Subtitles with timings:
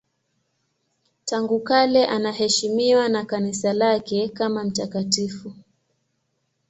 [1.25, 5.53] Tangu kale anaheshimiwa na Kanisa lake kama mtakatifu.